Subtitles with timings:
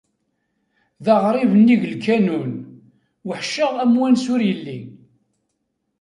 [1.03, 2.53] D aɣrib nnig lkanun,
[3.27, 4.79] weḥceɣ amwanes ur yelli.